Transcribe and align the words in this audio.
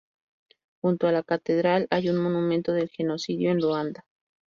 Junto 0.81 1.05
a 1.05 1.11
la 1.11 1.21
catedral 1.21 1.85
hay 1.91 2.09
un 2.09 2.17
monumento 2.17 2.73
del 2.73 2.89
genocidio 2.89 3.51
en 3.51 3.61
Ruanda. 3.61 4.03